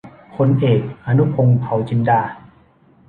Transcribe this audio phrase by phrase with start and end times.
[0.35, 2.21] พลเอก อนุพงษ์ เผ่าจินดา